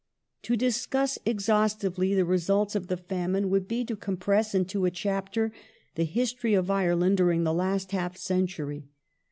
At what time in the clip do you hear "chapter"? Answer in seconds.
4.89-5.53